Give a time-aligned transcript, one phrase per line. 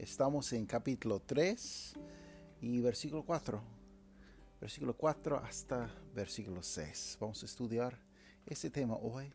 [0.00, 1.92] Estamos en capítulo 3
[2.62, 3.60] y versículo 4.
[4.58, 7.18] Versículo 4 hasta versículo 6.
[7.20, 7.98] Vamos a estudiar
[8.46, 9.30] este tema hoy.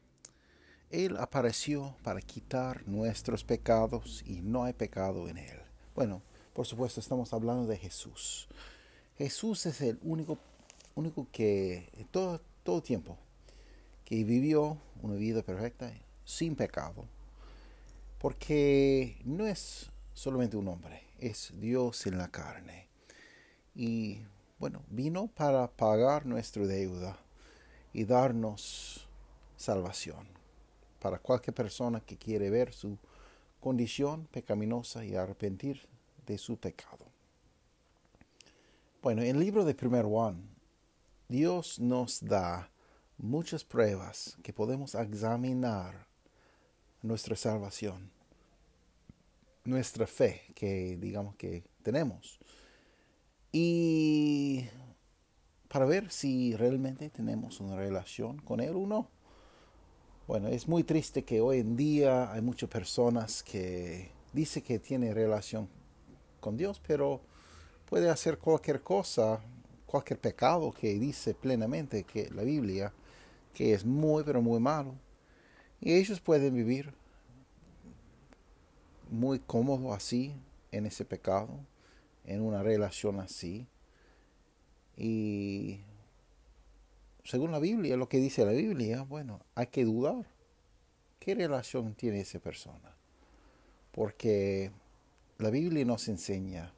[0.89, 5.59] Él apareció para quitar nuestros pecados y no hay pecado en él.
[5.94, 6.23] Bueno,
[6.55, 8.47] por supuesto estamos hablando de Jesús.
[9.20, 10.39] Jesús es el único,
[10.95, 13.20] único que todo, todo tiempo
[14.03, 17.05] que vivió una vida perfecta sin pecado,
[18.17, 22.87] porque no es solamente un hombre, es Dios en la carne.
[23.75, 24.21] Y
[24.57, 27.19] bueno, vino para pagar nuestra deuda
[27.94, 29.07] y darnos
[29.57, 30.27] salvación
[30.99, 32.97] para cualquier persona que quiere ver su
[33.59, 35.88] condición pecaminosa y arrepentir
[36.25, 37.05] de su pecado.
[39.03, 40.50] Bueno, en el libro de Primer Juan,
[41.27, 42.72] Dios nos da
[43.17, 46.07] muchas pruebas que podemos examinar
[47.02, 48.09] nuestra salvación,
[49.66, 52.39] nuestra fe que digamos que tenemos.
[53.52, 54.66] Y
[55.67, 59.09] para ver si realmente tenemos una relación con Él o no.
[60.27, 65.13] Bueno, es muy triste que hoy en día hay muchas personas que dicen que tienen
[65.13, 65.69] relación
[66.39, 67.22] con Dios, pero
[67.88, 69.39] puede hacer cualquier cosa,
[69.85, 72.91] cualquier pecado que dice plenamente que la Biblia,
[73.53, 74.95] que es muy, pero muy malo.
[75.79, 76.94] Y ellos pueden vivir
[79.16, 80.35] muy cómodo así,
[80.71, 81.59] en ese pecado,
[82.25, 83.67] en una relación así.
[84.97, 85.80] Y
[87.23, 90.25] según la Biblia, lo que dice la Biblia, bueno, hay que dudar.
[91.19, 92.95] ¿Qué relación tiene esa persona?
[93.91, 94.72] Porque
[95.38, 96.73] la Biblia nos enseña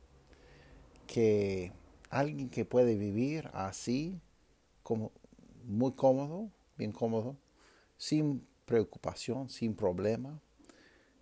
[1.07, 1.71] que
[2.09, 4.19] alguien que puede vivir así,
[4.83, 5.11] como
[5.65, 7.35] muy cómodo, bien cómodo,
[7.97, 10.39] sin preocupación, sin problema,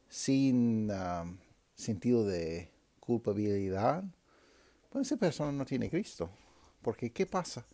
[0.09, 0.91] sin
[1.75, 4.03] sentido de culpabilidad,
[4.89, 6.29] pues esa persona no tiene Cristo.
[6.81, 7.65] Porque ¿qué pasa?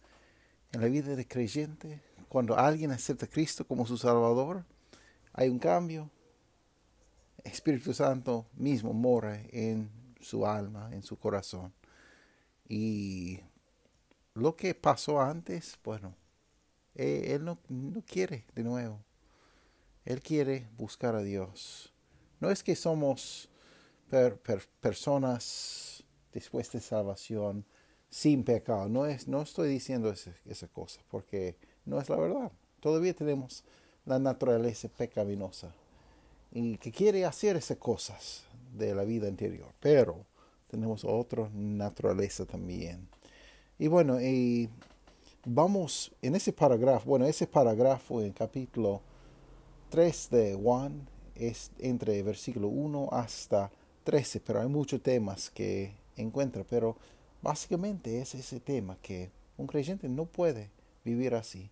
[0.71, 4.63] En la vida de creyente, cuando alguien acepta a Cristo como su Salvador,
[5.33, 6.09] hay un cambio.
[7.43, 11.73] Espíritu Santo mismo mora en su alma, en su corazón.
[12.69, 13.39] Y
[14.33, 16.15] lo que pasó antes, bueno,
[16.95, 17.59] eh, él no,
[18.05, 19.03] quiere de nuevo.
[20.05, 21.91] Él quiere buscar a Dios.
[22.41, 23.47] No es que somos
[24.81, 26.03] personas
[26.34, 27.63] después de salvación
[28.09, 28.90] sin pecado.
[28.90, 32.52] No, es, no estoy diciendo esa, cosa, porque no es la verdad.
[32.79, 33.63] Todavía tenemos
[34.06, 35.74] la naturaleza pecaminosa
[36.52, 39.72] y que quiere hacer esas cosas de la vida anterior.
[39.79, 40.25] Pero
[40.68, 43.08] tenemos otra naturaleza también.
[43.78, 44.18] Y bueno,
[45.46, 49.02] vamos en ese parágrafo, bueno, ese parágrafo en capítulo
[49.90, 51.08] 3 de Juan
[51.41, 53.72] es entre versículo 1 hasta
[54.03, 56.96] 13, pero hay muchos temas que encuentra, pero
[57.41, 60.69] básicamente es ese tema que un creyente no puede
[61.03, 61.69] vivir así.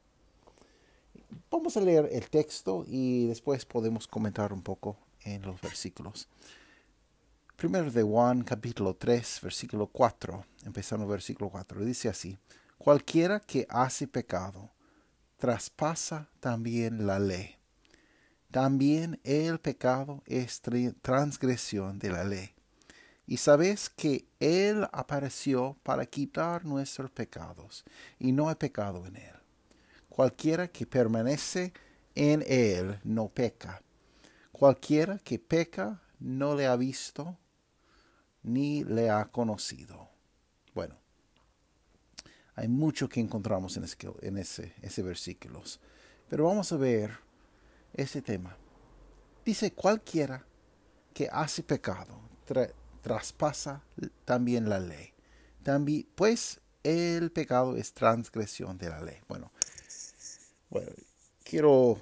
[1.52, 6.28] Vamos a leer el texto y después podemos comentar un poco en los versículos.
[7.56, 12.38] Primero de Juan capítulo 3 versículo 4, empezando versículo 4, dice así,
[12.78, 14.72] cualquiera que hace pecado
[15.38, 17.59] traspasa también la ley
[18.52, 20.62] también el pecado es
[21.02, 22.52] transgresión de la ley.
[23.28, 27.86] Y sabes que Él apareció para quitar nuestros pecados,
[28.18, 29.36] y no hay pecado en Él.
[30.10, 31.74] Cualquiera que permanece
[32.16, 33.84] en Él no peca.
[34.52, 37.38] Cualquiera que peca no le ha visto
[38.42, 40.10] ni le ha conocido.
[40.74, 40.98] Bueno,
[42.56, 45.62] hay mucho que encontramos en, ese, en ese, ese versículo.
[46.28, 47.29] Pero vamos a ver
[47.94, 48.56] ese tema.
[49.46, 50.46] Dice cualquiera
[51.14, 52.20] que hace pecado
[53.02, 53.84] traspasa
[54.26, 55.14] también la ley.
[55.64, 59.18] También, pues el pecado es transgresión de la ley.
[59.28, 59.52] Bueno,
[60.70, 60.92] bueno
[61.44, 62.02] quiero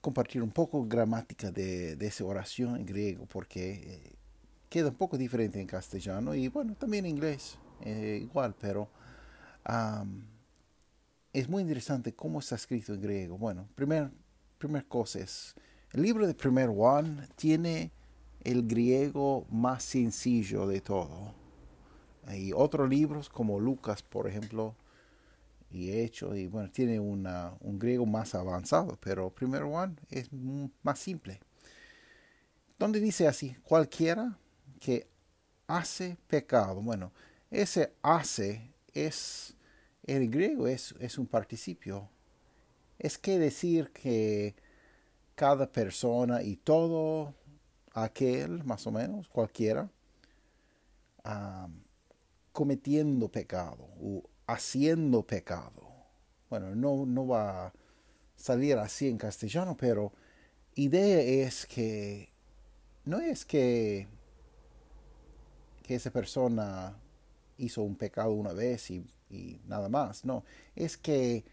[0.00, 4.12] compartir un poco gramática de, de esa oración en griego porque eh,
[4.68, 8.88] queda un poco diferente en castellano y bueno, también en inglés eh, igual, pero
[11.32, 13.38] es muy interesante cómo está escrito en griego.
[13.38, 14.10] Bueno, primero
[14.64, 15.54] primera cosa es,
[15.92, 17.92] el libro de Primer Juan tiene
[18.44, 21.34] el griego más sencillo de todo.
[22.26, 24.74] Hay otros libros como Lucas, por ejemplo,
[25.70, 30.30] y Hechos, y bueno, tiene una, un griego más avanzado, pero primero Juan es
[30.82, 31.40] más simple.
[32.78, 34.38] Donde dice así, cualquiera
[34.80, 35.06] que
[35.66, 36.80] hace pecado.
[36.80, 37.12] Bueno,
[37.50, 39.56] ese hace es,
[40.04, 42.08] el griego es, es un participio.
[42.98, 44.54] Es que decir que
[45.34, 47.34] cada persona y todo
[47.92, 49.88] aquel, más o menos, cualquiera,
[52.52, 55.82] cometiendo pecado o haciendo pecado.
[56.50, 57.72] Bueno, no, no va a
[58.36, 60.12] salir así en castellano, pero
[60.74, 62.28] idea es que
[63.04, 64.06] no es que,
[65.82, 66.96] que esa persona
[67.58, 70.44] hizo un pecado una vez y, y nada más, no,
[70.74, 71.44] es que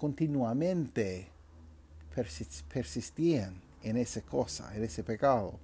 [0.00, 1.28] continuamente
[2.68, 5.60] persistían en esa cosa, en ese pecado.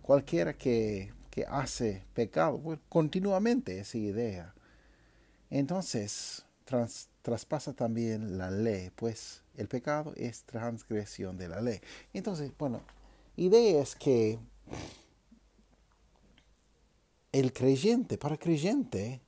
[0.00, 4.54] Cualquiera que, que hace pecado, pues, continuamente esa idea.
[5.50, 6.46] Entonces,
[7.20, 11.80] traspasa también la ley, pues el pecado es transgresión de la ley.
[12.14, 12.80] Entonces, bueno,
[13.36, 14.38] idea es que
[17.32, 19.20] el creyente, para creyente,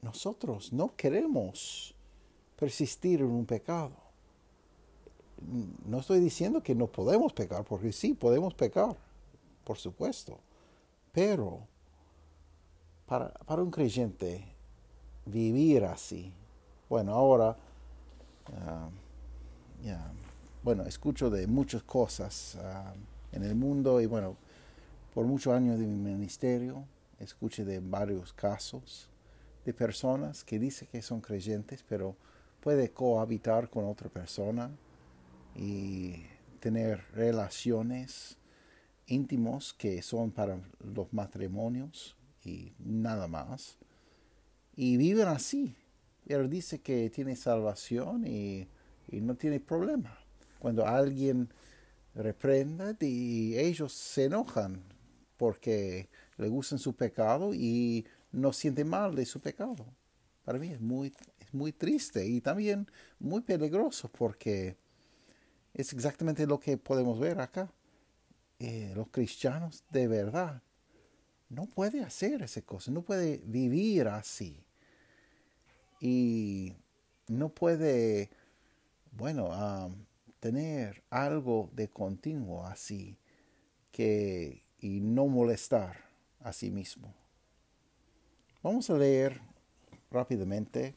[0.00, 1.94] nosotros no queremos
[2.62, 3.90] persistir en un pecado.
[5.84, 8.96] No estoy diciendo que no podemos pecar, porque sí, podemos pecar,
[9.64, 10.38] por supuesto.
[11.10, 11.66] Pero
[13.04, 14.44] para, un creyente
[15.26, 16.32] vivir así,
[16.88, 17.56] bueno, ahora,
[18.54, 18.88] ah,
[20.62, 22.94] bueno, escucho de muchas cosas ah,
[23.32, 24.36] en el mundo y bueno,
[25.12, 26.84] por muchos años de mi ministerio,
[27.18, 29.08] escuché de varios casos
[29.64, 32.14] de personas que dicen que son creyentes, pero
[32.62, 34.70] puede cohabitar con otra persona
[35.56, 36.24] y
[36.60, 38.38] tener relaciones
[39.06, 43.78] íntimos que son para los matrimonios y nada más.
[44.76, 45.74] Y viven así.
[46.26, 48.68] Él dice que tiene salvación y,
[49.08, 50.16] y no tiene problema.
[50.60, 51.52] Cuando alguien
[52.14, 54.84] reprenda y ellos se enojan
[55.36, 59.84] porque le gustan su pecado y no sienten mal de su pecado.
[60.44, 64.76] Para mí es muy, es muy triste y también muy peligroso porque
[65.74, 67.72] es exactamente lo que podemos ver acá.
[68.58, 70.62] Eh, los cristianos de verdad
[71.48, 74.64] no puede hacer esa cosa, no puede vivir así.
[76.00, 76.74] Y
[77.28, 78.30] no puede,
[79.12, 79.94] bueno,
[80.40, 83.16] tener algo de continuo así
[83.92, 85.96] que, y no molestar
[86.40, 87.14] a sí mismo.
[88.62, 89.40] Vamos a leer
[90.12, 90.94] rápidamente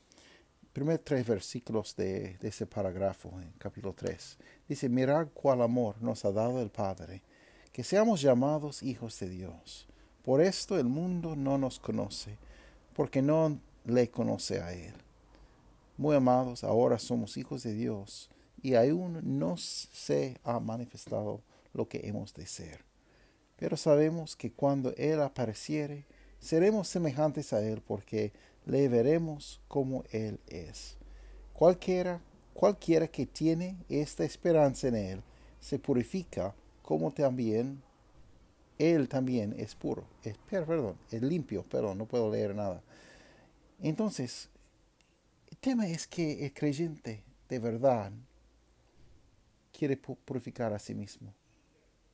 [0.75, 4.37] primer tres versículos de, ese parágrafo en capítulo 3.
[4.67, 7.23] Dice, mirad cuál amor nos ha dado el Padre,
[7.71, 9.87] que seamos llamados hijos de Dios.
[10.21, 12.37] Por esto el mundo no nos conoce,
[12.93, 14.93] porque no le conoce a Él.
[15.95, 18.29] Muy amados, ahora somos hijos de Dios,
[18.61, 21.41] y aún no se ha manifestado
[21.71, 22.83] lo que hemos de ser.
[23.55, 26.05] Pero sabemos que cuando Él apareciere,
[26.39, 28.33] seremos semejantes a Él, porque
[28.65, 30.97] le veremos como Él es.
[31.53, 32.21] Cualquiera,
[32.53, 35.21] cualquiera que tiene esta esperanza en Él
[35.59, 37.81] se purifica como también
[38.77, 40.05] Él también es puro.
[40.23, 42.83] Es, perdón, es limpio, perdón, no puedo leer nada.
[43.81, 44.49] Entonces,
[45.49, 48.11] el tema es que el creyente de verdad
[49.71, 51.33] quiere purificar a sí mismo.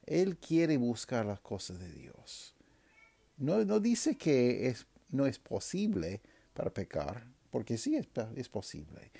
[0.06, 2.56] Él quiere buscar las cosas de Dios.
[3.38, 6.22] No, no dice que es, no es posible,
[6.54, 9.12] para pecar, porque sí es, es posible.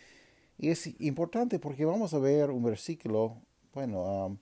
[0.58, 3.42] Y es importante porque vamos a ver un versículo,
[3.74, 4.38] bueno, um,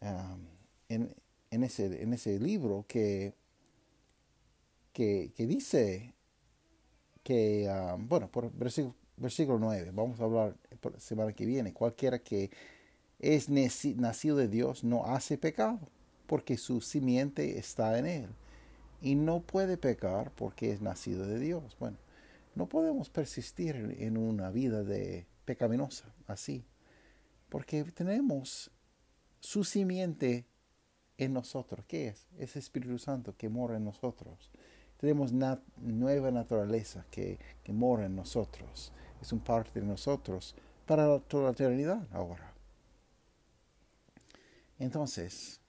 [0.00, 0.46] um,
[0.88, 1.14] en,
[1.50, 3.34] en, ese, en ese libro que,
[4.92, 6.14] que, que dice
[7.22, 12.18] que, um, bueno, por versículo, versículo 9, vamos a hablar la semana que viene, cualquiera
[12.18, 12.50] que
[13.18, 15.80] es nacido de Dios no hace pecado,
[16.26, 18.28] porque su simiente está en él
[19.00, 21.76] y no puede pecar porque es nacido de Dios.
[21.78, 21.98] Bueno,
[22.54, 26.64] no podemos persistir en una vida de pecaminosa así,
[27.48, 28.70] porque tenemos
[29.40, 30.46] su simiente
[31.18, 31.84] en nosotros.
[31.86, 32.26] ¿Qué es?
[32.38, 34.50] Es Espíritu Santo que mora en nosotros.
[34.96, 38.92] Tenemos nueva naturaleza que, que mora en nosotros.
[39.20, 40.54] Es un parte de nosotros
[40.86, 42.52] para toda la eternidad ahora.
[44.78, 45.60] Entonces,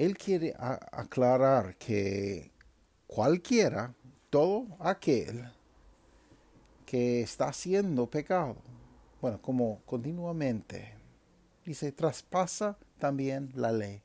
[0.00, 2.50] él quiere aclarar que
[3.06, 3.94] cualquiera,
[4.30, 5.52] todo aquel
[6.86, 8.56] que está haciendo pecado,
[9.20, 10.94] bueno, como continuamente,
[11.66, 14.02] dice, traspasa también la ley.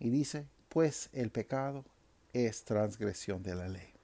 [0.00, 1.86] Y dice, pues el pecado
[2.34, 3.94] es transgresión de la ley.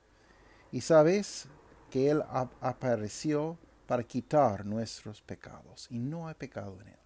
[0.72, 1.46] Y sabes
[1.90, 2.22] que Él
[2.62, 5.88] apareció para quitar nuestros pecados.
[5.90, 7.00] Y no hay pecado en Él.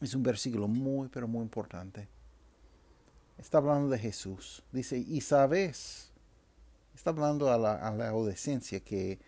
[0.00, 2.08] Es un versículo muy, pero muy importante.
[3.38, 4.62] Está hablando de Jesús.
[4.72, 6.10] Dice, y sabes,
[6.94, 9.18] está hablando a la, a adolescencia que,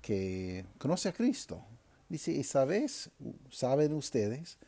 [0.00, 1.64] que conoce a Cristo.
[2.08, 3.10] Dice, y sabes,
[3.50, 4.58] saben ustedes,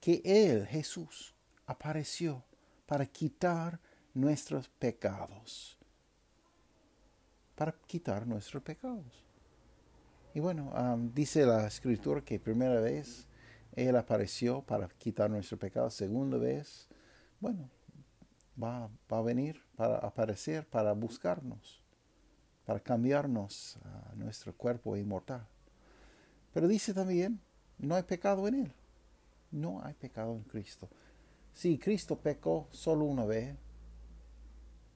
[0.00, 1.34] que Él, Jesús,
[1.66, 2.42] apareció
[2.86, 3.78] para quitar
[4.14, 5.76] nuestros pecados.
[7.54, 9.24] Para quitar nuestros pecados.
[10.34, 10.72] Y bueno,
[11.12, 13.26] dice la escritura que primera vez
[13.88, 15.94] Él apareció para quitar nuestros pecados.
[15.94, 16.86] Segunda vez,
[17.40, 17.70] bueno,
[18.62, 21.82] va, a venir para aparecer, para buscarnos,
[22.66, 25.46] para cambiarnos a nuestro cuerpo inmortal.
[26.52, 27.40] Pero dice también,
[27.78, 28.72] no hay pecado en Él.
[29.50, 30.88] No hay pecado en Cristo.
[31.54, 33.56] Si Cristo pecó solo una vez,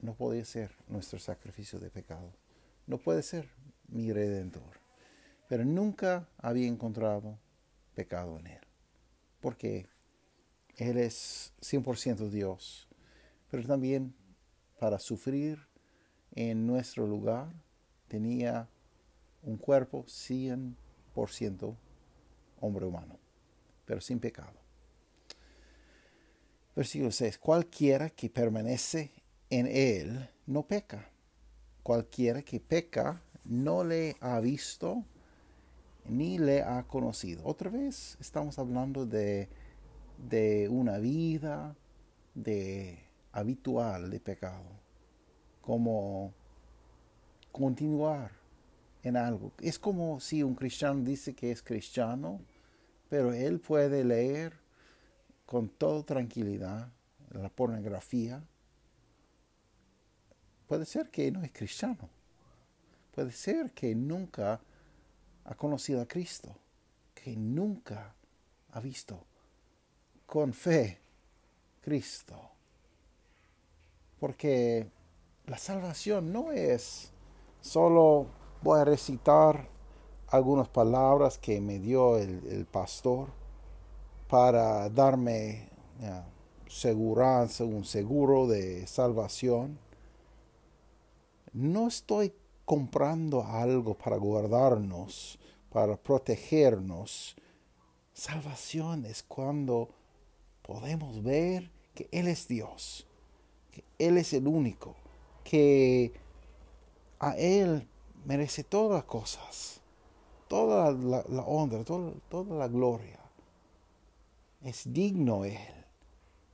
[0.01, 2.31] no puede ser nuestro sacrificio de pecado.
[2.87, 3.49] No puede ser
[3.89, 4.79] mi redentor.
[5.49, 7.39] Pero nunca había encontrado
[7.95, 8.64] pecado en Él.
[9.45, 9.87] Porque
[10.79, 12.89] Él es 100% Dios.
[13.51, 14.15] Pero también
[14.81, 15.59] para sufrir
[16.35, 17.53] en nuestro lugar
[18.09, 18.71] tenía
[19.43, 21.77] un cuerpo 100%
[22.61, 23.19] hombre humano
[23.85, 24.55] pero sin pecado.
[26.75, 27.39] Versículo 6.
[27.39, 29.13] Cualquiera que permanece
[29.51, 31.11] en él no peca.
[31.83, 35.05] Cualquiera que peca no le ha visto
[36.07, 37.43] ni le ha conocido.
[37.45, 39.49] Otra vez estamos hablando de,
[40.29, 41.77] de una vida
[42.35, 42.99] de
[43.33, 44.65] habitual de pecado,
[45.61, 46.33] como
[47.53, 48.33] continuar
[49.03, 49.53] en algo.
[49.61, 52.41] Es como si un cristiano dice que es cristiano,
[53.09, 54.55] pero él puede leer
[55.47, 56.91] con toda tranquilidad
[57.31, 58.43] la pornografía.
[60.67, 62.09] Puede ser que no es cristiano.
[63.15, 64.61] Puede ser que nunca
[65.45, 66.55] ha conocido a Cristo,
[67.15, 68.15] que nunca
[68.73, 69.25] ha visto
[70.27, 70.99] con fe
[71.81, 72.51] Cristo.
[74.19, 74.89] Porque
[75.47, 77.13] la salvación no es
[77.61, 78.27] solo
[78.63, 79.69] voy a recitar
[80.29, 83.29] algunas palabras que me dio el, pastor
[84.29, 85.69] para darme
[86.67, 89.79] seguridad, un seguro de salvación.
[91.53, 92.35] No estoy
[92.65, 95.39] comprando algo para guardarnos,
[95.71, 97.37] para protegernos.
[98.13, 99.89] Salvación es cuando
[100.63, 103.07] podemos ver que Él es Dios,
[103.71, 104.95] que Él es el único,
[105.43, 106.13] que
[107.19, 107.89] a Él
[108.25, 109.81] merece todas las cosas
[110.55, 113.19] toda la, honra, toda, toda la gloria.
[114.63, 115.59] Es digno Él.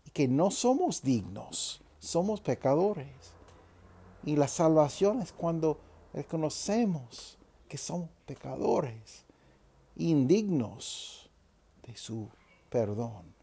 [0.07, 3.35] Y que no somos dignos, somos pecadores.
[4.25, 5.79] Y la salvación es cuando
[6.12, 7.38] reconocemos
[7.69, 9.25] que somos pecadores,
[9.97, 11.31] indignos
[11.87, 12.29] de su
[12.69, 13.35] perdón.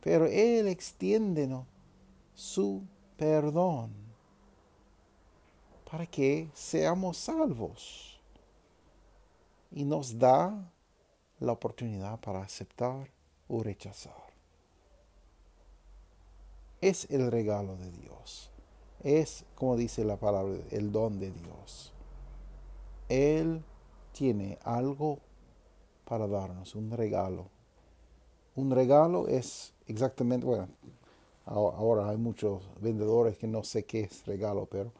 [0.00, 1.48] Pero Él extiende
[2.34, 2.82] su
[3.16, 3.92] perdón
[5.90, 8.20] para que seamos salvos
[9.70, 10.70] y nos da
[11.38, 13.10] la oportunidad para aceptar
[13.48, 14.32] o rechazar.
[16.80, 18.50] Es el regalo de Dios.
[19.02, 21.92] Es, como dice la palabra, el don de Dios.
[23.12, 23.62] Él
[24.12, 25.18] tiene algo
[26.06, 27.48] para darnos, un regalo.
[28.56, 30.68] Un regalo es exactamente, bueno,
[31.44, 34.92] ahora hay muchos vendedores que no sé qué es regalo, pero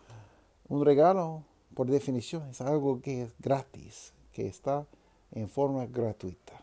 [0.68, 1.42] un regalo,
[1.74, 4.84] por definición, es algo que es gratis, que está
[5.30, 6.60] en forma gratuita.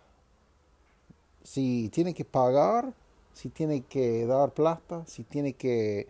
[1.44, 2.94] Si tiene que pagar,
[3.34, 6.08] si tiene que dar plata, si tiene que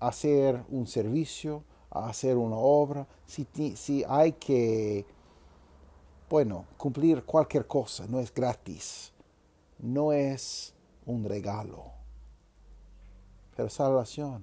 [0.00, 1.62] hacer un servicio,
[1.94, 3.46] hacer una obra, si,
[3.76, 5.06] si hay que,
[6.28, 9.12] bueno, cumplir cualquier cosa, no es gratis,
[9.78, 10.74] no es
[11.06, 11.92] un regalo.
[13.56, 14.42] Pero salvación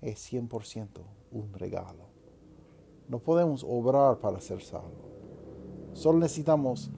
[0.00, 2.10] es 100% un regalo.
[3.08, 4.92] No podemos obrar para ser salvos.
[5.94, 6.90] Solo necesitamos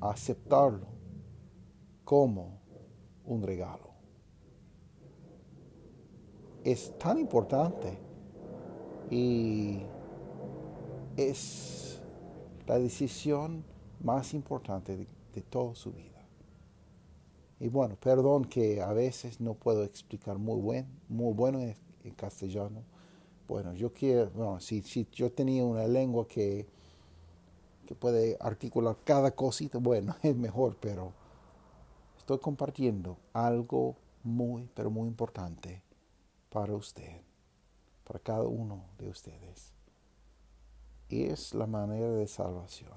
[0.00, 0.86] aceptarlo
[2.04, 2.60] como
[3.24, 3.90] un regalo.
[6.62, 8.09] Es tan importante
[9.10, 9.80] y
[11.16, 12.00] es
[12.66, 13.64] la decisión
[14.02, 16.06] más importante de, toda su vida.
[17.58, 21.74] Y bueno, perdón que a veces no puedo explicar muy, buen, muy bueno en,
[22.16, 22.82] castellano.
[23.48, 26.66] Bueno, yo quiero, bueno, si, si yo tenía una lengua que
[27.90, 31.12] que puede articular cada cosita, bueno, es mejor, pero
[32.16, 35.82] estoy compartiendo algo muy, pero muy importante
[36.50, 37.20] para usted,
[38.10, 39.72] para cada uno de ustedes.
[41.08, 42.90] Y es la manera de salvación.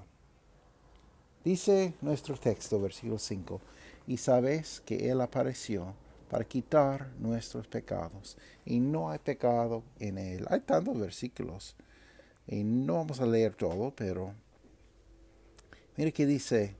[1.44, 3.60] Dice nuestro texto, versículo 5,
[4.08, 5.94] y sabes que Él apareció
[6.28, 10.46] para quitar nuestros pecados, y no hay pecado en Él.
[10.50, 11.76] Hay tantos versículos,
[12.48, 14.34] y no vamos a leer todo, pero
[15.96, 16.74] mire que dice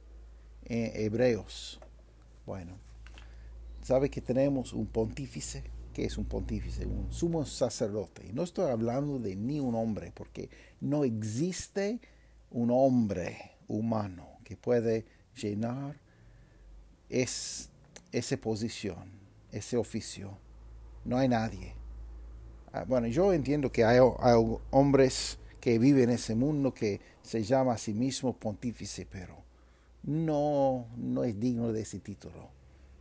[0.64, 1.78] en Hebreos.
[2.46, 2.78] Bueno,
[3.80, 5.62] sabe que tenemos un pontífice,
[5.94, 8.26] que es un pontífice, un sumo sacerdote.
[8.26, 12.00] Y no estoy hablando de ni un hombre, porque no existe
[12.50, 15.96] un hombre humano que puede llenar
[17.08, 17.70] es,
[18.12, 19.08] esa posición,
[19.52, 20.36] ese oficio.
[21.04, 21.74] No hay nadie.
[22.72, 24.00] Ah, bueno, yo entiendo que hay,
[24.70, 29.36] hombres que viven en ese mundo que se llama a sí mismo pontífice, pero
[30.02, 32.50] no, no es digno de ese título.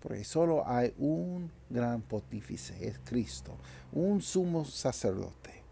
[0.04, 3.56] Porque solo hay un gran pontífice, es Cristo,
[3.94, 5.64] un sumo sacerdote.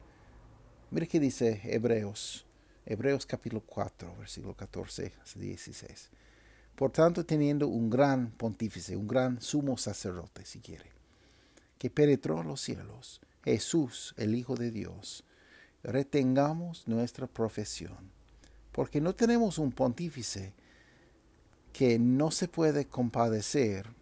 [0.90, 2.46] Mire qué dice Hebreos,
[2.86, 6.10] Hebreos capítulo 4, versículo 14 a 16.
[6.78, 10.90] Por tanto, teniendo un gran pontífice, un gran sumo sacerdote, si quiere,
[11.78, 15.26] que penetró los cielos, Jesús, el Hijo de Dios,
[15.84, 18.12] retengamos nuestra profesión,
[18.72, 20.54] porque no tenemos un pontífice
[21.74, 24.00] que no se puede compadecer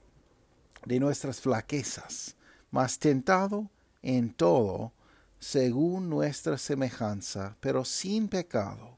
[0.86, 2.36] de nuestras flaquezas,
[2.71, 3.69] mas tentado
[4.01, 4.91] en todo
[5.39, 8.98] según nuestra semejanza, pero sin pecado.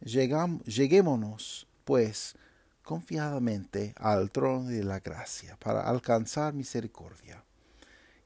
[0.00, 2.36] lleguémonos, pues,
[2.82, 7.42] confiadamente al trono de la gracia para alcanzar misericordia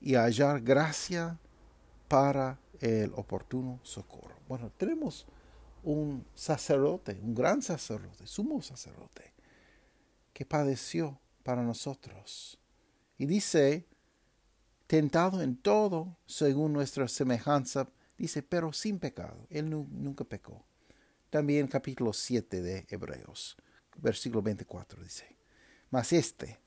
[0.00, 1.38] y hallar gracia
[2.08, 4.36] para el oportuno socorro.
[4.48, 5.26] Bueno, tenemos
[5.84, 9.32] un sacerdote, un gran sacerdote, sumo sacerdote,
[10.32, 12.58] que padeció para nosotros.
[13.18, 13.84] Y dice,
[14.86, 19.46] tentado en todo según nuestra semejanza, dice, pero sin pecado.
[19.50, 20.64] Él nunca pecó.
[21.30, 23.56] También capítulo 7 de Hebreos,
[23.98, 25.36] versículo 24 dice,
[25.90, 26.58] mas este,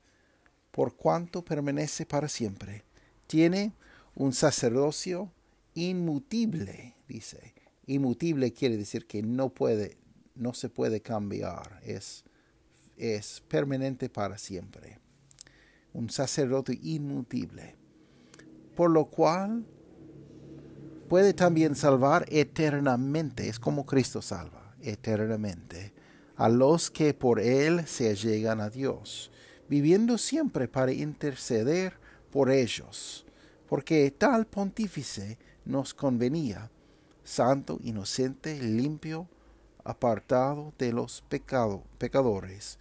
[0.70, 2.84] por cuanto permanece para siempre,
[3.26, 3.72] tiene
[4.14, 5.32] un sacerdocio
[5.74, 7.54] inmutible, dice.
[7.86, 9.96] Inmutible quiere decir que no puede,
[10.36, 12.24] no se puede cambiar, es
[12.96, 14.98] es permanente para siempre,
[15.92, 17.76] un sacerdote inmutible,
[18.74, 19.64] por lo cual
[21.08, 25.92] puede también salvar eternamente, es como Cristo salva eternamente,
[26.36, 29.30] a los que por Él se llegan a Dios,
[29.68, 31.94] viviendo siempre para interceder
[32.30, 33.26] por ellos,
[33.68, 36.70] porque tal pontífice nos convenía,
[37.24, 39.28] santo, inocente, limpio,
[39.84, 42.78] apartado de los pecadores,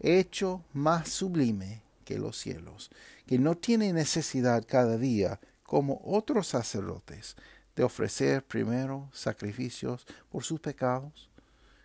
[0.00, 2.90] hecho más sublime que los cielos,
[3.24, 7.36] que no tiene necesidad cada día, como otros sacerdotes,
[7.76, 11.30] de ofrecer primero sacrificios por sus pecados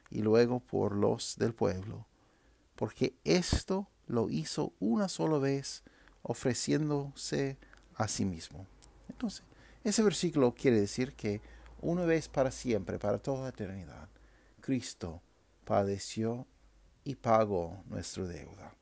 [0.10, 2.08] y luego por los del pueblo,
[2.76, 5.84] porque esto lo hizo una sola vez,
[6.24, 7.60] ofreciéndose
[7.94, 8.66] a sí mismo.
[9.08, 9.44] Entonces,
[9.84, 11.40] ese versículo quiere decir que
[11.82, 14.10] una vez para siempre, para toda la eternidad,
[14.60, 15.22] Cristo
[15.66, 16.48] padeció
[17.04, 18.74] y pagó nuestra deuda.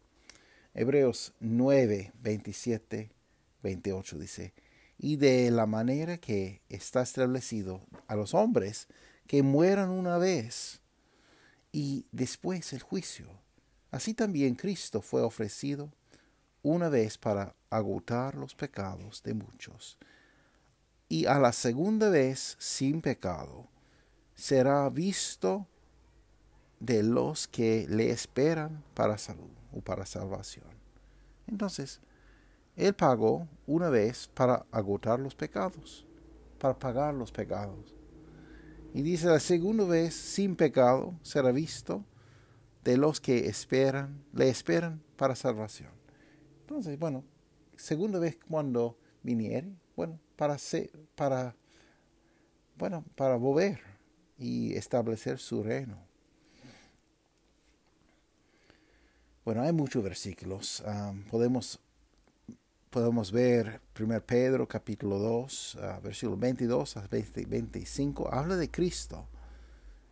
[0.76, 3.12] Hebreos 9, 27,
[3.62, 4.54] 28 dice,
[4.98, 8.88] y de la manera que está establecido a los hombres
[9.28, 10.82] que mueran una vez
[11.72, 13.28] y después el juicio.
[13.92, 15.92] Así también Cristo fue ofrecido
[16.64, 20.00] una vez para agotar los pecados de muchos.
[21.08, 23.68] Y a la segunda vez sin pecado
[24.34, 25.68] será visto
[26.84, 30.65] de los que le esperan para salud o para salvación.
[31.48, 32.02] Entonces,
[32.76, 36.06] Él pagó una vez para agotar los pecados,
[36.60, 37.96] para pagar los pecados.
[38.93, 42.04] Y dice la segunda vez, sin pecado, será visto
[42.84, 45.91] de los que esperan, le esperan para salvación.
[46.62, 47.24] Entonces, bueno,
[47.78, 51.56] segunda vez cuando viniere, bueno, para ser, para,
[52.78, 53.80] bueno, para volver
[54.38, 56.12] y establecer su reino.
[59.46, 60.82] Bueno, hay muchos versículos.
[61.30, 61.78] podemos,
[62.90, 68.34] podemos ver 1 Pedro capítulo 2, uh, versículo 22 a 25.
[68.34, 69.28] Habla de Cristo,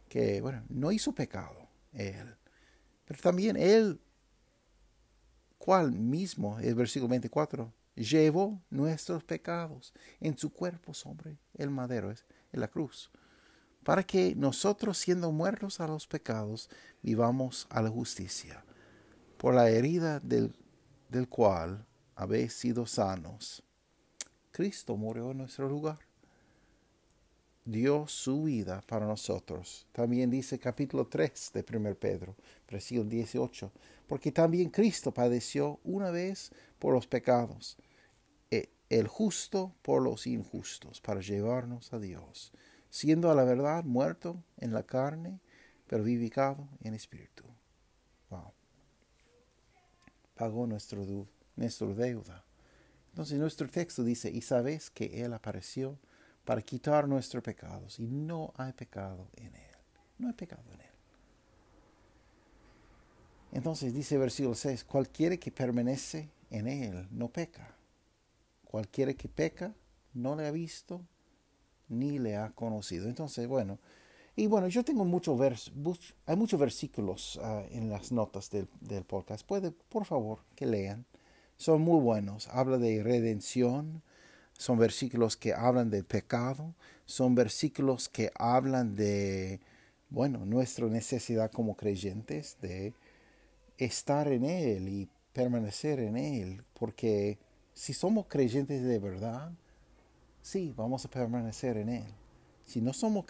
[0.10, 2.36] que, bueno, no hizo pecado él.
[3.06, 4.02] Pero también él,
[5.58, 12.60] cual mismo, el versículo 24, llevó nuestros pecados en su cuerpo sobre el madero, en
[12.60, 13.10] la cruz,
[13.86, 16.70] para que nosotros, siendo muertos a los pecados,
[17.02, 18.66] vivamos a la justicia
[19.42, 20.54] por la herida del,
[21.28, 21.84] cual
[22.16, 23.64] habéis sido sanos.
[24.52, 25.98] Cristo murió en nuestro lugar.
[27.66, 29.88] Dio su vida para nosotros.
[29.94, 32.36] También dice capítulo 3 de 1 Pedro,
[32.70, 33.72] versículo 18,
[34.06, 37.78] porque también Cristo padeció una vez por los pecados,
[38.52, 42.52] e, el justo por los injustos, para llevarnos a Dios,
[42.92, 45.40] siendo a la verdad muerto en la carne,
[45.88, 47.46] pero vivificado en espíritu.
[50.42, 51.06] Pagó nuestro
[51.94, 52.44] deuda.
[53.10, 56.00] Entonces nuestro texto dice, y sabes que Él apareció
[56.46, 59.76] para quitar nuestros pecados, y no hay pecado en Él.
[60.18, 60.88] No hay pecado en Él.
[63.52, 67.76] Entonces dice versículo 6, cualquiera que permanece en Él no peca.
[68.64, 69.76] Cualquiera que peca
[70.16, 71.06] no le ha visto
[71.88, 73.08] ni le ha conocido.
[73.08, 73.78] Entonces, bueno,
[74.36, 75.72] y bueno, yo tengo muchos vers
[76.26, 79.46] hay muchos versículos ah, en las notas del, del, podcast.
[79.46, 81.06] Puede, por favor, que lean.
[81.58, 82.48] Son muy buenos.
[82.48, 84.02] Habla de redención.
[84.54, 86.74] Son versículos que hablan del pecado.
[87.06, 89.60] Son versículos que hablan de,
[90.10, 92.94] bueno, nuestra necesidad como creyentes de
[93.78, 96.64] estar en Él y permanecer en Él.
[96.74, 97.38] Porque
[97.74, 99.52] si somos creyentes de verdad,
[100.42, 102.21] sí, vamos a permanecer en Él.
[102.72, 103.26] Si no somos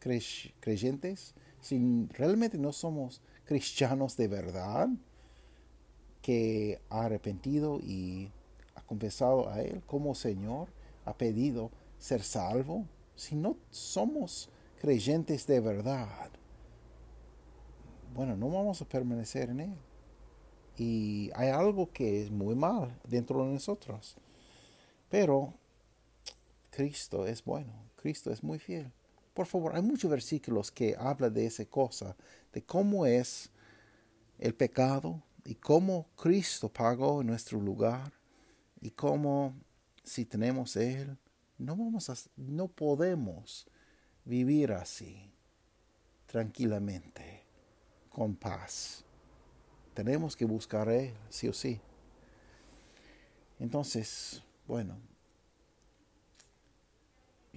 [0.00, 4.88] creyentes, si realmente no somos cristianos de verdad,
[6.22, 8.32] que ha arrepentido y
[8.74, 10.68] ha confesado a Él como Señor,
[11.04, 14.48] ha pedido ser salvo, si no somos
[14.80, 16.30] creyentes de verdad,
[18.14, 19.76] bueno, no vamos a permanecer en Él.
[20.78, 24.16] Y hay algo que es muy mal dentro de nosotros.
[25.10, 25.52] Pero
[26.70, 28.90] Cristo es bueno, Cristo es muy fiel.
[29.34, 32.16] Por favor, hay muchos versículos que hablan de esa cosa,
[32.52, 33.50] de cómo es
[34.38, 38.12] el pecado y cómo Cristo pagó en nuestro lugar
[38.80, 39.54] y cómo
[40.02, 41.16] si tenemos Él,
[41.58, 43.66] no, vamos a, no podemos
[44.24, 45.30] vivir así,
[46.26, 47.42] tranquilamente,
[48.10, 49.04] con paz.
[49.94, 51.80] Tenemos que buscar Él, sí o sí.
[53.58, 54.96] Entonces, bueno,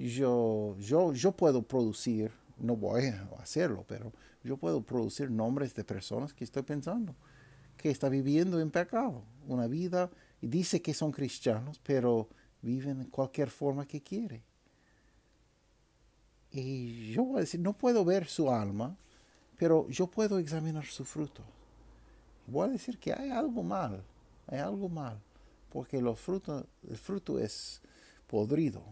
[0.09, 4.11] yo, yo, yo puedo producir, no voy a hacerlo, pero
[4.43, 7.15] yo puedo producir nombres de personas que estoy pensando,
[7.77, 10.09] que está viviendo en pecado, una vida,
[10.41, 12.29] y dice que son cristianos, pero
[12.61, 14.43] viven en cualquier forma que quiere.
[16.51, 18.97] Y yo voy a decir, no puedo ver su alma,
[19.57, 21.43] pero yo puedo examinar su fruto.
[22.47, 24.03] Voy a decir que hay algo mal,
[24.47, 25.21] hay algo mal,
[25.71, 27.81] porque los frutos, el fruto es
[28.27, 28.83] podrido,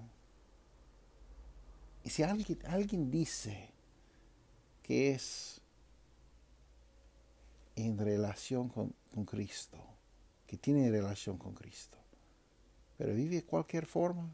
[2.10, 3.70] y si alguien, alguien dice
[4.82, 5.62] que es
[7.76, 9.78] en relación con, con Cristo,
[10.48, 12.00] que tiene relación con Cristo,
[12.98, 14.28] pero vive de cualquier forma,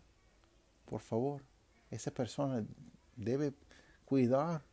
[0.86, 1.44] por favor,
[1.92, 2.66] esa persona
[3.18, 3.52] debe
[4.06, 4.64] cuidar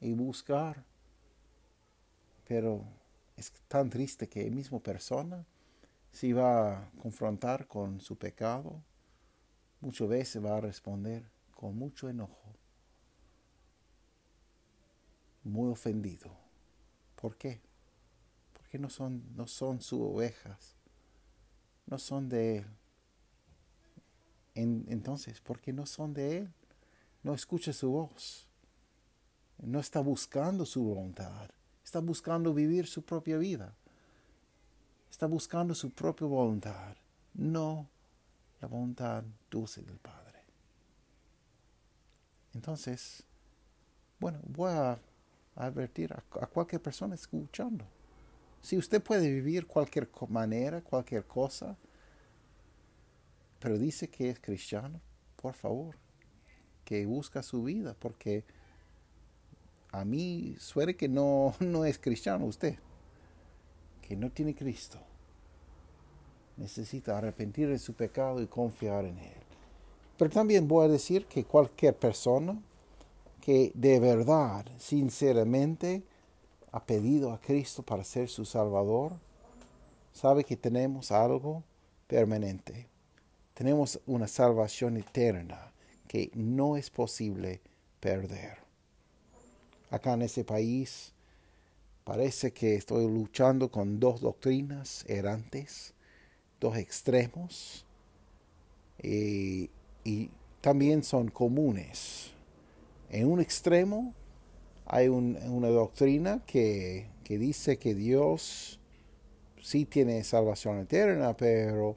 [0.00, 0.84] y buscar.
[2.46, 2.84] Pero
[3.36, 5.44] es tan triste que la misma persona
[6.12, 8.80] si va a confrontar con su pecado,
[9.80, 11.24] muchas veces va a responder
[11.62, 12.56] con mucho enojo
[15.44, 16.28] muy ofendido.
[17.14, 17.60] ¿Por qué?
[18.52, 20.74] Porque no son, no son sus ovejas,
[21.86, 22.66] no son de Él.
[24.88, 26.52] entonces, ¿por qué no son de Él?
[27.22, 28.48] No escucha su voz.
[29.58, 31.48] No está buscando su voluntad.
[31.84, 33.72] Está buscando vivir su propia vida.
[35.08, 36.96] Está buscando su propia voluntad,
[37.34, 37.88] no
[38.60, 40.31] la voluntad dulce del Padre.
[42.54, 43.24] Entonces,
[44.20, 44.98] bueno, voy a
[45.56, 47.84] advertir a, cualquier persona escuchando.
[48.60, 51.76] Si usted puede vivir cualquier manera, cualquier cosa,
[53.58, 55.00] pero dice que es cristiano,
[55.36, 55.96] por favor,
[56.84, 58.44] que busca su vida, porque
[59.90, 62.76] a mí suele que no, no es cristiano usted,
[64.00, 64.98] que no tiene Cristo.
[66.56, 69.41] Necesita arrepentir de su pecado y confiar en Él.
[70.16, 72.60] Pero también voy a decir que cualquier persona
[73.40, 76.02] que de verdad, sinceramente,
[76.70, 79.12] ha pedido a Cristo para ser su Salvador,
[80.12, 81.64] sabe que tenemos algo
[82.06, 82.86] permanente.
[83.54, 85.72] Tenemos una salvación eterna
[86.06, 87.60] que no es posible
[88.00, 88.58] perder.
[89.90, 91.12] Acá en este país
[92.04, 95.94] parece que estoy luchando con dos doctrinas errantes,
[96.60, 97.84] dos extremos,
[99.02, 99.68] y,
[100.04, 102.32] y también son comunes
[103.12, 104.14] en un extremo
[104.86, 108.78] hay una doctrina que, dice que Dios
[109.62, 111.96] sí tiene salvación eterna, pero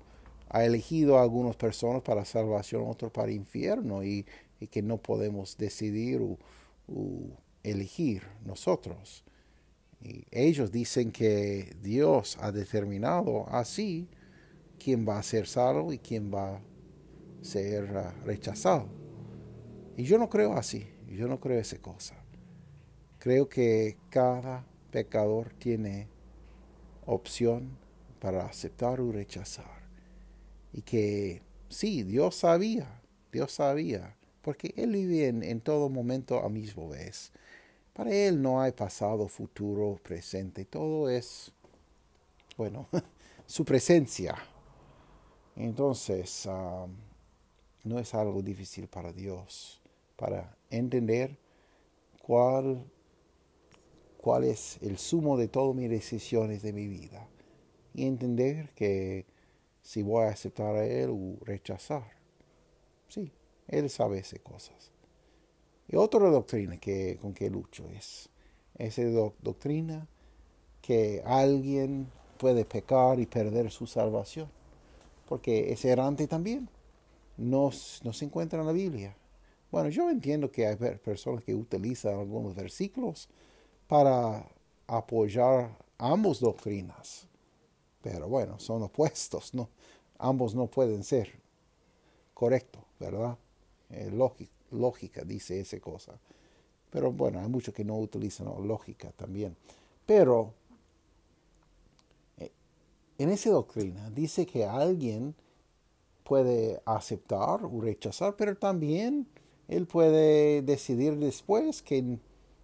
[0.50, 4.26] ha elegido a algunas personas para salvación, otros para infierno, y,
[4.72, 6.38] que no podemos decidir o,
[7.64, 9.26] elegir nosotros.
[10.02, 14.08] Y ellos dicen que Dios ha determinado así
[14.80, 16.62] quién va a ser salvo y quién va a
[17.46, 18.88] ser ah, rechazado.
[19.96, 22.16] Y yo no creo así, yo no creo esa cosa.
[23.20, 26.08] Creo que cada pecador tiene
[27.06, 27.78] opción
[28.20, 29.86] para aceptar o rechazar.
[30.74, 36.90] Y que sí, Dios sabía, Dios sabía, porque Él vive en, todo momento a mismo
[36.90, 37.32] vez.
[37.94, 41.54] Para Él no hay pasado, futuro, presente, todo es,
[42.58, 42.88] bueno,
[43.46, 44.36] su presencia.
[45.56, 46.48] Entonces,
[47.86, 49.82] no es algo difícil para Dios,
[50.18, 51.38] para entender
[52.22, 52.84] cuál,
[54.18, 57.28] cuál es el sumo de todas mis decisiones de mi vida
[57.94, 59.26] y entender que
[59.82, 62.04] si voy a aceptar a Él o rechazar.
[63.08, 63.32] Sí,
[63.68, 64.92] Él sabe esas cosas.
[65.88, 68.30] Y otra doctrina que, con que lucho es
[68.78, 69.04] esa
[69.42, 70.08] doctrina
[70.82, 74.50] que alguien puede pecar y perder su salvación,
[75.28, 76.68] porque es errante también.
[77.38, 77.72] No,
[78.04, 79.16] no se encuentra en la Biblia.
[79.72, 83.28] Bueno, yo entiendo que hay personas que utilizan algunos versículos
[83.88, 84.48] para
[84.88, 87.28] apoyar ambas doctrinas.
[88.02, 89.70] Pero bueno, son opuestos, ¿no?
[90.18, 91.30] Ambos no pueden ser
[92.34, 93.38] correctos, ¿verdad?
[93.90, 94.12] Eh,
[94.72, 96.14] lógica, dice esa cosa.
[96.90, 99.58] Pero bueno, hay muchos que no utilizan lógica también.
[100.06, 100.54] Pero
[102.38, 102.52] eh,
[103.18, 105.36] en esa doctrina dice que alguien
[106.26, 109.28] puede aceptar o rechazar, pero también
[109.70, 112.20] él puede decidir después que,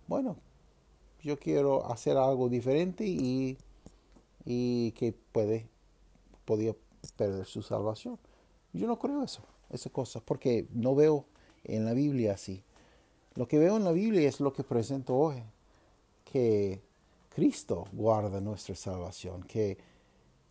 [0.07, 0.35] bueno,
[1.21, 3.57] yo quiero hacer algo diferente y
[4.45, 5.67] y que puede,
[6.45, 6.75] podía
[7.15, 8.17] perder su salvación.
[8.73, 11.25] Yo no creo eso, esa cosa, porque no veo
[11.63, 12.63] en la Biblia así.
[13.35, 15.43] Lo que veo en la Biblia es lo que presento hoy,
[16.25, 16.81] que
[17.29, 19.77] Cristo guarda nuestra salvación, que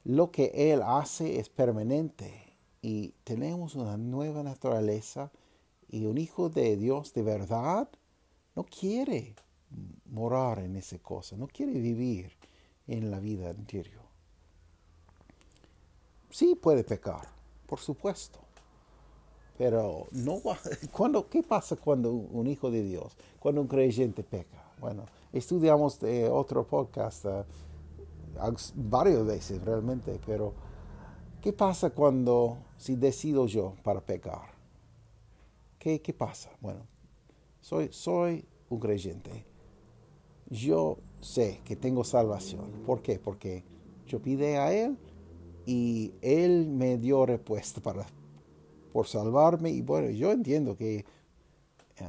[0.05, 2.50] lo que Él hace es permanente
[2.83, 5.31] y tenemos una nueva naturaleza
[5.89, 7.89] y un hijo de Dios de verdad
[8.55, 9.35] no quiere
[10.07, 12.33] morar en esa cosa, no quiere vivir
[12.87, 14.03] en la vida interior.
[16.31, 17.29] Sí puede pecar,
[17.67, 18.39] por supuesto.
[19.59, 20.41] Pero no
[20.93, 24.73] cuando, ¿qué pasa cuando un hijo de Dios, cuando un creyente peca?
[24.81, 27.45] Bueno, estudiamos de otro podcast uh,
[28.75, 30.55] varias veces realmente, pero
[31.41, 34.51] ¿qué pasa cuando si decido yo para pecar?
[35.79, 36.51] ¿Qué, qué pasa?
[36.61, 36.81] Bueno,
[37.61, 39.45] soy, soy un creyente.
[40.49, 42.83] Yo sé que tengo salvación.
[42.87, 43.19] ¿Por qué?
[43.19, 43.65] Porque
[44.07, 44.97] yo pide a Él
[45.67, 48.07] y Él me dio respuesta para,
[48.93, 49.71] por salvarme.
[49.71, 51.05] Y bueno, yo entiendo que eh,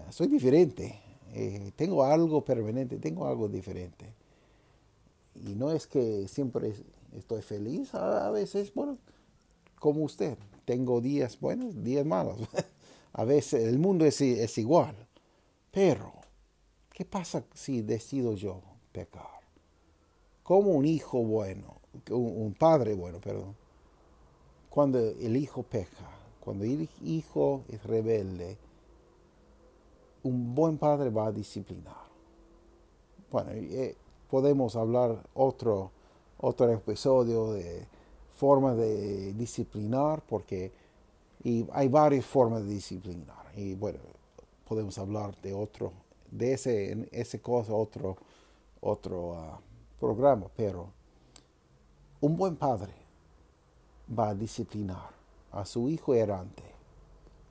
[0.10, 1.00] soy diferente.
[1.34, 4.14] Eh, tengo algo permanente, tengo algo diferente.
[5.36, 6.74] Y no es que siempre
[7.18, 8.98] estoy feliz, a, veces, bueno,
[9.82, 12.38] como usted, tengo días buenos, días malos.
[13.14, 14.22] a veces el mundo es,
[14.60, 14.96] igual.
[15.72, 16.14] Pero,
[16.94, 19.42] ¿qué pasa si decido yo pecar.
[20.44, 21.78] Como un hijo bueno,
[22.12, 23.56] un padre bueno, perdón,
[24.70, 28.58] cuando el hijo peca, cuando el hijo es rebelde,
[30.22, 32.06] un buen padre va a disciplinar.
[33.32, 33.96] Bueno, eh,
[34.30, 35.90] podemos hablar otro,
[36.38, 37.88] otro episodio de
[38.42, 40.72] formas de disciplinar, porque
[41.44, 43.46] y hay varias formas de disciplinar.
[43.56, 44.00] Y bueno,
[44.68, 45.94] podemos hablar de otro,
[46.32, 48.18] de ese, ese cosa, otro
[48.80, 49.60] otro ah,
[50.00, 50.90] programa, pero
[52.20, 52.94] un buen padre
[54.10, 55.12] va a disciplinar
[55.52, 56.64] a su hijo errante.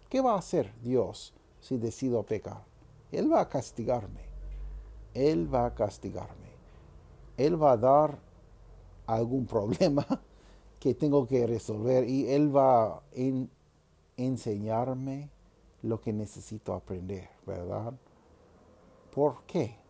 [0.08, 2.64] ¿Qué va a hacer Dios si decido pecar?
[3.12, 4.28] Él va a castigarme.
[5.14, 6.50] Él va a castigarme.
[7.36, 8.18] Él va a dar
[9.06, 10.04] algún problema
[10.80, 13.02] que tengo que resolver y Él va a
[14.16, 15.30] enseñarme
[15.82, 17.94] lo que necesito aprender, ¿verdad?
[19.12, 19.80] ¿Por qué?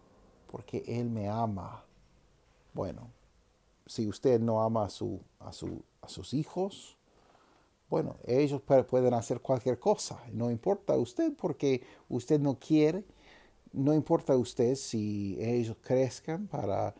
[0.50, 1.84] porque Él me ama.
[2.74, 3.10] Bueno,
[3.86, 6.96] si usted no ama a, su, a, su, a sus hijos,
[7.88, 10.20] bueno, ellos pueden hacer cualquier cosa.
[10.32, 13.04] No importa usted porque usted no quiere.
[13.72, 16.94] No importa usted si ellos crezcan para,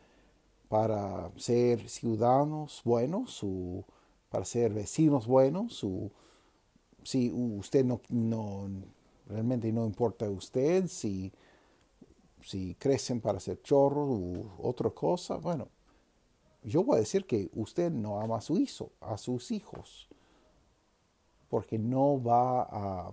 [0.71, 3.85] para ser ciudadanos buenos o
[4.31, 5.85] para ser vecinos buenos.
[5.85, 6.13] O,
[7.05, 8.71] si usted no, no
[9.29, 11.33] realmente no importa a usted si
[12.45, 15.69] si crecen para ser chorros u otra cosa, bueno,
[16.63, 20.09] yo voy a decir que usted no ama a su hijo, a sus hijos.
[21.49, 23.13] porque no va a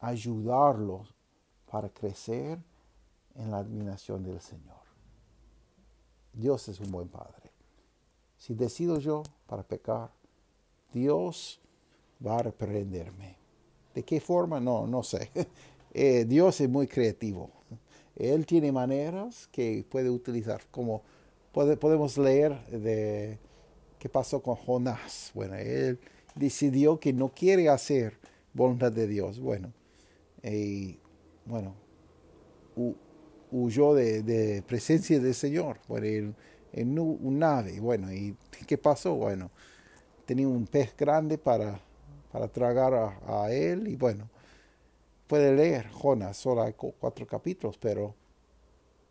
[0.00, 1.14] ayudarlos
[1.70, 2.58] para crecer
[3.34, 4.83] en la admiración del Señor.
[6.34, 7.50] Dios es un buen Padre.
[8.36, 10.10] Si decido yo para pecar,
[10.92, 11.60] Dios
[12.24, 13.36] va a reprenderme.
[13.94, 14.60] ¿De qué forma?
[14.60, 15.30] No, no sé.
[15.96, 17.52] Eh, Dios es muy creativo.
[18.16, 21.02] Él tiene maneras que puede utilizar, como
[21.52, 23.38] podemos leer de
[24.00, 25.30] qué pasó con Jonás.
[25.34, 26.00] Bueno, él
[26.34, 28.18] decidió que no quiere hacer
[28.52, 29.38] voluntad de Dios.
[29.38, 29.72] Bueno,
[30.42, 30.98] y
[31.46, 31.74] bueno,
[33.50, 36.34] huyó de, presencia del Señor en,
[36.72, 37.80] en un nave.
[37.80, 39.14] Bueno, ¿y qué pasó?
[39.14, 39.50] Bueno,
[40.24, 41.80] tenía un pez grande para,
[42.34, 42.94] para tragar
[43.26, 44.28] a, él y bueno,
[45.28, 48.14] puede leer Jonás, solo hay cuatro capítulos, pero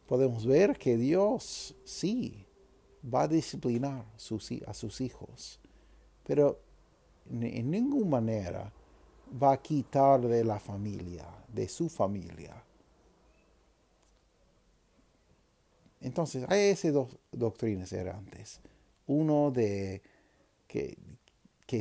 [0.05, 2.45] podemos ver que Dios sí
[3.01, 4.05] va a disciplinar
[4.67, 5.59] a sus hijos,
[6.25, 6.59] pero
[7.29, 8.73] en ninguna manera
[9.41, 12.61] va a quitar de la familia, de su familia.
[16.03, 18.59] Entonces, hay esas dos doctrinas errantes.
[19.07, 20.01] Uno de
[20.67, 20.97] que,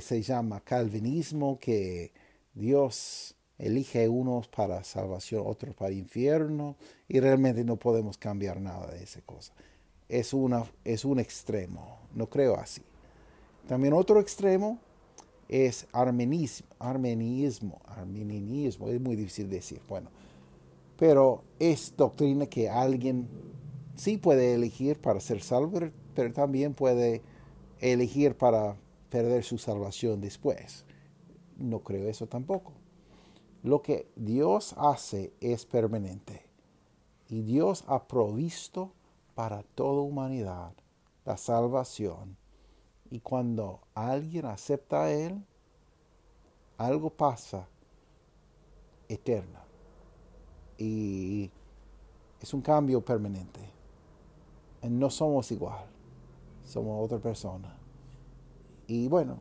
[0.01, 2.13] se llama calvinismo, que
[2.55, 6.77] Dios elige unos para salvación, otros para infierno,
[7.09, 9.53] y realmente no podemos cambiar nada de esa cosa.
[10.09, 12.81] Es, una, es un extremo, no creo así.
[13.67, 14.79] También otro extremo
[15.49, 20.11] es armenismo, armenismo, armenianismo, es muy difícil decir, bueno,
[20.97, 23.29] pero es doctrina que alguien
[23.95, 25.81] sí puede elegir para ser salvo,
[26.15, 27.23] pero también puede
[27.81, 28.77] elegir para
[29.11, 30.85] perder su salvación después.
[31.57, 32.73] No creo eso tampoco.
[33.63, 36.47] Lo que Dios hace es permanente
[37.29, 38.93] y Dios ha provisto
[39.35, 40.73] para toda humanidad
[41.25, 42.37] la salvación.
[43.11, 45.45] Y cuando alguien acepta a Él,
[46.79, 47.69] algo pasa
[49.09, 49.61] eterno.
[50.79, 51.51] Y
[52.41, 53.61] es un cambio permanente.
[54.83, 55.85] No somos igual,
[56.65, 57.77] somos otra persona.
[58.87, 59.39] Y bueno,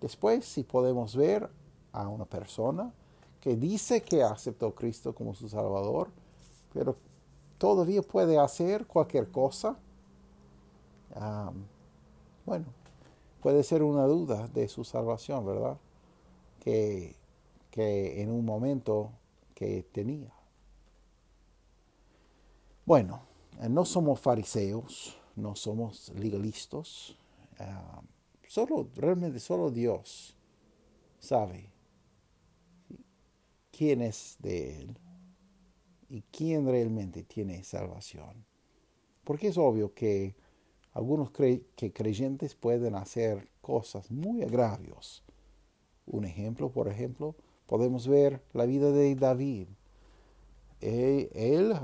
[0.00, 1.48] después si podemos ver
[1.92, 2.92] a una persona
[3.40, 6.08] que dice que aceptó a Cristo como su Salvador,
[6.72, 6.96] pero
[7.58, 9.76] todavía puede hacer cualquier cosa,
[12.44, 12.66] bueno,
[13.42, 15.76] puede ser una duda de su salvación, ¿verdad?
[16.60, 17.14] Que,
[17.70, 19.10] que en un momento
[19.54, 20.32] que tenía.
[22.84, 23.20] Bueno,
[23.68, 27.16] no somos fariseos, no somos legalistas,
[28.48, 30.36] solo, realmente solo Dios
[31.18, 31.70] sabe
[33.70, 34.98] quién es de Él
[36.08, 38.44] y quién realmente tiene salvación.
[39.24, 40.36] Porque es obvio que
[40.92, 45.24] algunos que creyentes pueden hacer cosas muy agravios.
[46.06, 47.34] Un ejemplo, por ejemplo,
[47.66, 49.68] podemos ver la vida de David.
[50.80, 51.74] Él, él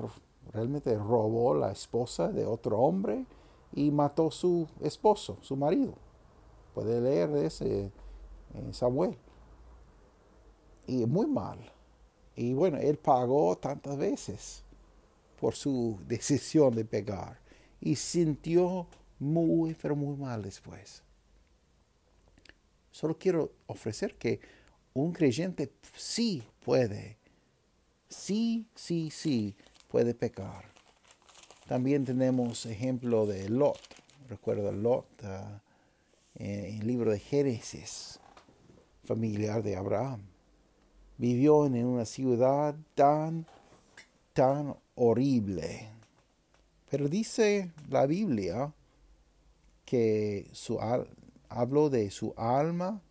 [0.52, 3.26] realmente robó la esposa de otro hombre
[3.72, 5.94] y mató su esposo, su marido.
[6.74, 7.90] Puede leer ese
[8.54, 9.16] en Samuel.
[10.86, 11.58] Y muy mal.
[12.34, 14.64] Y bueno, él pagó tantas veces
[15.40, 17.38] por su decisión de pegar.
[17.80, 18.86] Y sintió
[19.18, 21.02] muy, pero muy mal después.
[22.90, 24.40] Solo quiero ofrecer que
[24.92, 27.18] un creyente sí puede,
[28.08, 29.54] sí, sí, sí,
[29.90, 30.64] puede pecar.
[31.66, 33.80] También tenemos ejemplo de Lot.
[34.28, 35.06] Recuerda Lot.
[35.24, 35.60] Ah,
[36.36, 38.20] en el libro de Génesis,
[39.04, 40.22] familiar de Abraham.
[41.18, 43.46] Vivió en una ciudad tan,
[44.32, 45.90] tan horrible.
[46.90, 48.72] Pero dice la Biblia
[49.84, 50.78] que su,
[51.48, 53.02] habló de su alma,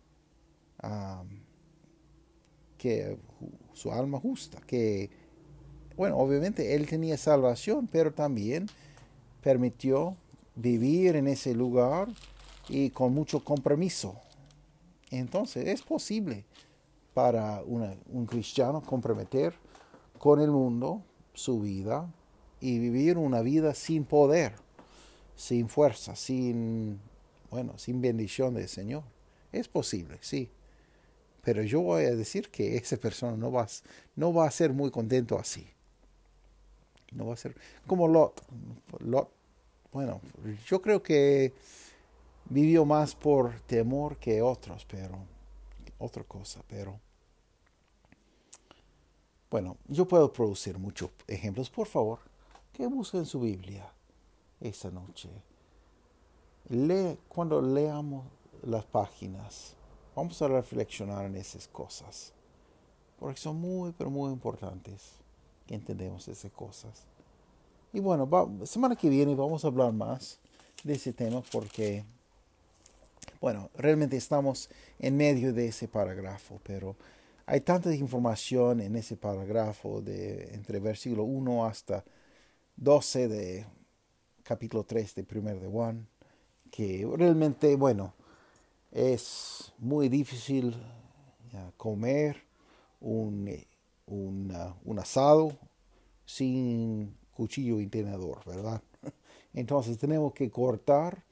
[2.78, 3.16] que
[3.74, 5.10] su alma justa, que,
[6.00, 8.64] bueno, obviamente él tenía salvación, pero también
[9.42, 10.16] permitió
[10.56, 12.08] vivir en ese lugar
[12.70, 14.16] y con mucho compromiso.
[15.10, 16.46] Entonces es posible
[17.12, 19.52] para un cristiano comprometer
[20.18, 21.02] con el mundo
[21.34, 22.10] su vida
[22.62, 24.54] y vivir una vida sin poder,
[25.36, 26.98] sin fuerza, sin,
[27.50, 29.02] bueno, sin bendición del Señor.
[29.52, 30.48] Es posible, sí.
[31.42, 33.68] Pero yo voy a decir que esa persona no va,
[34.16, 35.68] no va a ser muy contento así.
[37.12, 37.56] No va a ser
[37.86, 38.42] como Lot.
[39.00, 39.30] Lot,
[39.92, 40.20] bueno,
[40.66, 41.52] yo creo que
[42.48, 45.18] vivió más por temor que otros, pero
[45.98, 47.00] otra cosa, pero
[49.50, 51.68] bueno, yo puedo producir muchos ejemplos.
[51.68, 52.20] Por favor,
[52.72, 53.92] que busquen su Biblia
[54.60, 55.28] esta noche.
[56.68, 58.24] Lee, cuando leamos
[58.62, 59.74] las páginas,
[60.14, 62.32] Vamos a reflexionar en esas cosas,
[63.18, 65.19] porque son muy, pero muy importantes
[65.74, 67.04] entendemos esas cosas.
[67.92, 68.28] Y bueno,
[68.64, 70.38] semana que viene vamos a hablar más
[70.84, 72.04] de ese tema porque,
[73.40, 76.96] bueno, realmente estamos en medio de ese parágrafo, pero
[77.46, 82.04] hay tanta información en ese parágrafo de entre versículo 1 hasta
[82.76, 83.66] 12 de
[84.44, 86.06] capítulo 3 de primer de Juan,
[86.70, 88.14] que realmente, bueno,
[88.92, 90.76] es muy difícil
[91.76, 92.36] comer
[93.00, 93.48] un,
[94.10, 95.52] un, asado
[96.24, 98.82] sin cuchillo y tenedor, ¿verdad?
[99.54, 101.24] Entonces tenemos que cortar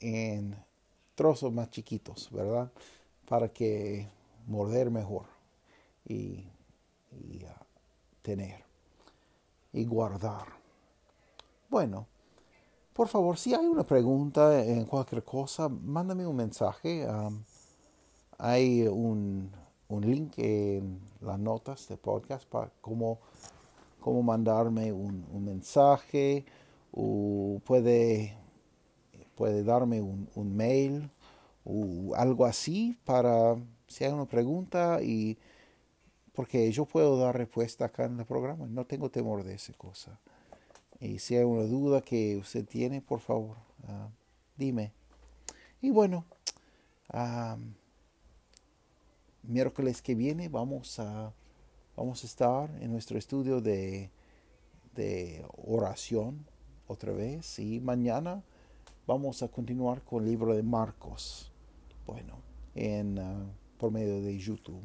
[0.00, 0.56] en
[1.14, 2.70] trozos más chiquitos, ¿verdad?
[3.28, 4.08] Para que
[4.46, 5.26] morder mejor
[6.04, 6.44] y,
[7.12, 7.64] y uh,
[8.22, 8.64] tener
[9.72, 10.46] y guardar.
[11.68, 12.06] Bueno,
[12.98, 17.06] por favor, si hay una pregunta en cualquier cosa, mándame un mensaje.
[18.38, 19.52] hay un,
[19.88, 23.20] link en las notas de podcast para cómo,
[24.00, 26.44] cómo mandarme un, mensaje
[26.92, 28.36] o puede,
[29.34, 31.10] puede darme un, un, mail
[31.64, 35.38] o algo así para si hay una pregunta y
[36.34, 38.66] porque yo puedo dar respuesta acá en el programa.
[38.66, 40.20] No tengo temor de esa cosa.
[41.00, 43.56] Y si hay una duda que usted tiene, por favor,
[43.88, 44.08] ah,
[44.56, 44.92] dime.
[45.80, 46.24] Y bueno,
[49.42, 51.32] miércoles que viene vamos a,
[51.96, 54.10] vamos a estar en nuestro estudio de,
[54.94, 56.46] de oración
[56.86, 57.58] otra vez.
[57.58, 58.42] Y mañana
[59.06, 61.50] vamos a continuar con el libro de Marcos.
[62.06, 62.38] Bueno,
[62.74, 63.46] en, ah,
[63.78, 64.82] por medio de YouTube.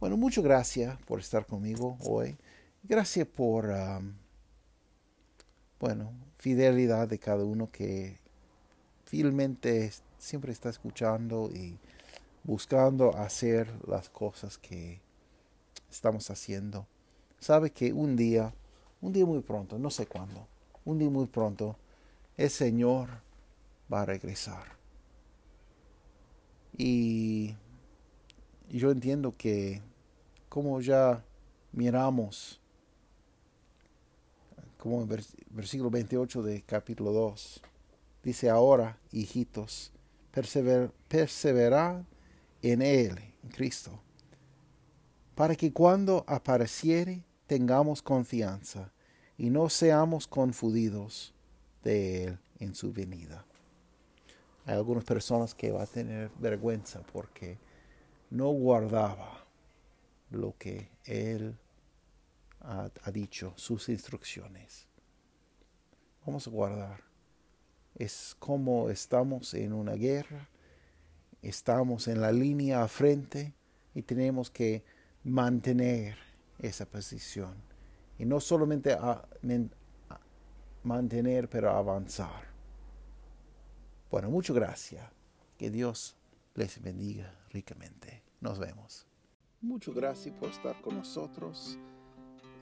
[0.00, 2.36] Bueno, muchas gracias por estar conmigo hoy.
[2.82, 3.72] Gracias por
[5.80, 8.18] bueno, fidelidad de cada uno que
[9.04, 11.78] fielmente siempre está escuchando y
[12.44, 15.00] buscando hacer las cosas que
[15.90, 16.86] estamos haciendo.
[17.38, 18.54] Sabe que un día,
[19.00, 20.46] un día muy pronto, no sé cuándo,
[20.84, 21.76] un día muy pronto,
[22.36, 23.08] el Señor
[23.92, 24.76] va a regresar.
[26.76, 27.54] Y
[28.68, 29.82] yo entiendo que
[30.48, 31.24] como ya
[31.72, 32.60] miramos
[34.78, 35.08] como en
[35.50, 37.60] versículo 28 de capítulo 2.
[38.22, 39.92] Dice ahora, hijitos,
[40.30, 42.02] persever, perseverad
[42.62, 44.00] en Él, en Cristo,
[45.34, 48.92] para que cuando apareciere tengamos confianza
[49.36, 51.34] y no seamos confundidos
[51.82, 53.44] de Él en su venida.
[54.66, 57.58] Hay algunas personas que van a tener vergüenza porque
[58.30, 59.46] no guardaba
[60.30, 61.56] lo que Él
[62.60, 64.86] ha, dicho, sus instrucciones.
[66.26, 67.00] Vamos a guardar.
[67.94, 70.48] Es como estamos en una guerra,
[71.42, 73.54] estamos en la línea a frente
[73.94, 74.84] y tenemos que
[75.24, 76.16] mantener
[76.58, 77.54] esa posición.
[78.18, 78.96] Y no solamente
[80.82, 82.48] mantener, pero avanzar.
[84.10, 85.04] Bueno, muchas gracias.
[85.56, 86.16] Que Dios
[86.54, 88.22] les bendiga ricamente.
[88.40, 89.06] Nos vemos.
[89.60, 91.78] Muchas gracias por estar con nosotros.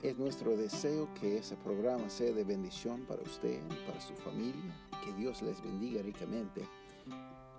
[0.01, 4.75] Es nuestro deseo que ese programa sea de bendición para usted y para su familia.
[5.03, 6.67] Que Dios les bendiga ricamente.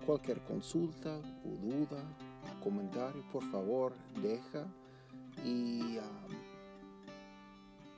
[0.06, 2.02] Cualquier consulta o duda,
[2.62, 3.92] comentario, por favor,
[4.22, 4.66] deja.
[5.44, 6.02] Y um,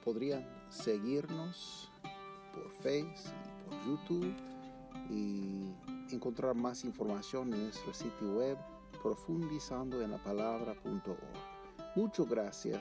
[0.04, 1.90] podrían seguirnos
[2.52, 4.34] por Facebook y por YouTube
[5.08, 5.74] y
[6.14, 8.58] encontrar más información en nuestro sitio web
[9.02, 11.96] profundizando en la palabra.org.
[11.96, 12.80] Muchas gracias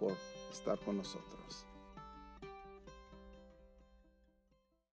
[0.00, 0.12] por
[0.50, 1.66] estar con nosotros.